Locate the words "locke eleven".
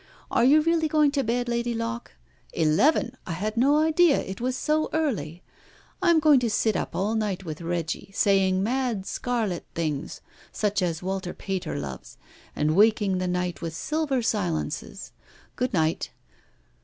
1.75-3.15